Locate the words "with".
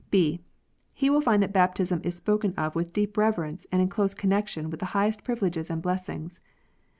2.73-2.91, 4.71-4.79